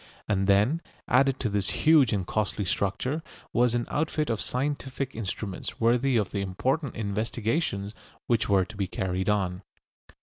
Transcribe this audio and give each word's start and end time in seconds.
And 0.27 0.47
then, 0.47 0.81
added 1.07 1.39
to 1.41 1.47
this 1.47 1.69
huge 1.85 2.11
and 2.11 2.25
costly 2.25 2.65
structure, 2.65 3.21
was 3.53 3.75
an 3.75 3.85
outfit 3.91 4.31
of 4.31 4.41
scientific 4.41 5.13
instruments 5.13 5.79
worthy 5.79 6.17
of 6.17 6.31
the 6.31 6.41
important 6.41 6.95
investigations 6.95 7.93
which 8.25 8.49
were 8.49 8.65
to 8.65 8.75
be 8.75 8.87
carried 8.87 9.29
on. 9.29 9.61